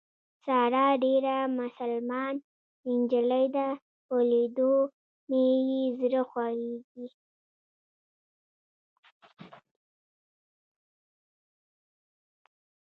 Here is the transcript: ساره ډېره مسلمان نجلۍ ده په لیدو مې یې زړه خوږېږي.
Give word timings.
ساره 0.43 0.85
ډېره 1.03 1.35
مسلمان 1.59 2.33
نجلۍ 2.89 3.45
ده 3.55 3.67
په 4.05 4.15
لیدو 4.29 4.73
مې 5.29 5.45
یې 5.69 5.81
زړه 5.99 6.21
خوږېږي. 6.29 7.05